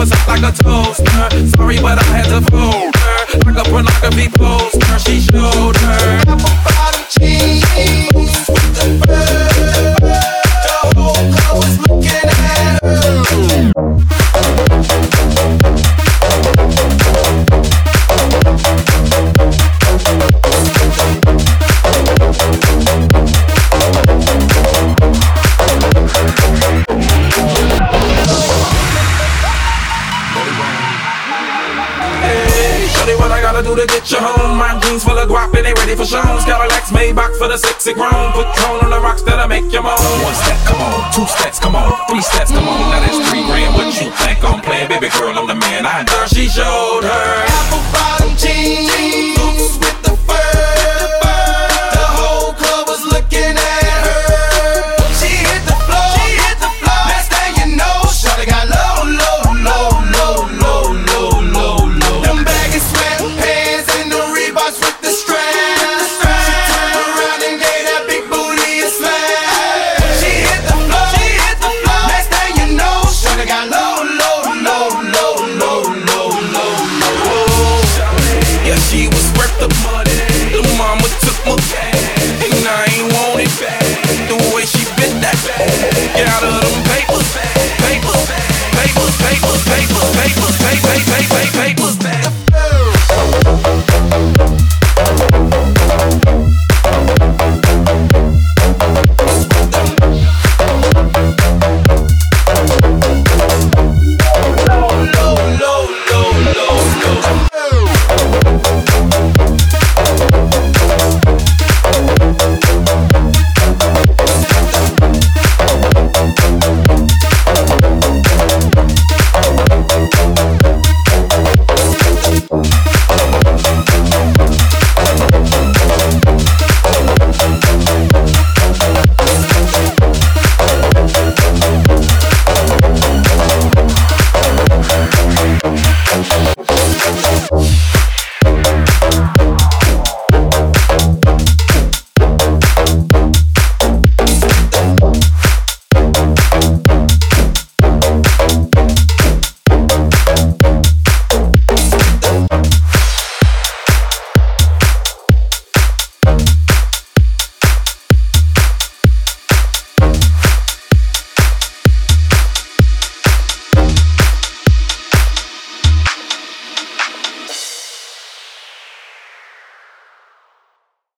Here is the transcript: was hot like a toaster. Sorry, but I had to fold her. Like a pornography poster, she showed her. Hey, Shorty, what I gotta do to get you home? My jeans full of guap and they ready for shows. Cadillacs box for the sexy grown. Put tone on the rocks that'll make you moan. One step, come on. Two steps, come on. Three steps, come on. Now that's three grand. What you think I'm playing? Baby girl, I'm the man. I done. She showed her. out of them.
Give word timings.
was 0.00 0.10
hot 0.12 0.40
like 0.40 0.54
a 0.54 0.62
toaster. 0.62 1.46
Sorry, 1.48 1.76
but 1.78 1.98
I 1.98 2.04
had 2.04 2.26
to 2.32 2.40
fold 2.50 2.96
her. 2.96 3.52
Like 3.52 3.66
a 3.66 3.70
pornography 3.70 4.28
poster, 4.30 4.98
she 4.98 5.20
showed 5.20 5.76
her. 5.76 6.99
Hey, 32.18 32.88
Shorty, 32.90 33.14
what 33.16 33.30
I 33.30 33.40
gotta 33.40 33.62
do 33.62 33.76
to 33.76 33.86
get 33.86 34.10
you 34.10 34.18
home? 34.18 34.58
My 34.58 34.78
jeans 34.82 35.04
full 35.04 35.18
of 35.18 35.28
guap 35.28 35.54
and 35.54 35.64
they 35.66 35.74
ready 35.74 35.94
for 35.94 36.04
shows. 36.04 36.44
Cadillacs 36.44 36.90
box 37.14 37.38
for 37.38 37.48
the 37.48 37.56
sexy 37.56 37.94
grown. 37.94 38.32
Put 38.32 38.48
tone 38.56 38.80
on 38.82 38.90
the 38.90 39.00
rocks 39.00 39.22
that'll 39.22 39.48
make 39.48 39.70
you 39.72 39.82
moan. 39.82 39.96
One 39.96 40.34
step, 40.34 40.58
come 40.66 40.80
on. 40.80 41.12
Two 41.12 41.26
steps, 41.26 41.58
come 41.58 41.76
on. 41.76 41.92
Three 42.08 42.22
steps, 42.22 42.50
come 42.50 42.66
on. 42.66 42.78
Now 42.90 43.00
that's 43.00 43.18
three 43.30 43.44
grand. 43.46 43.74
What 43.74 43.86
you 44.00 44.10
think 44.10 44.44
I'm 44.44 44.60
playing? 44.60 44.88
Baby 44.88 45.08
girl, 45.14 45.36
I'm 45.38 45.46
the 45.46 45.54
man. 45.54 45.86
I 45.86 46.04
done. 46.04 46.28
She 46.28 46.48
showed 46.48 47.04
her. 47.04 47.49
out 86.26 86.42
of 86.44 86.84
them. 86.84 86.89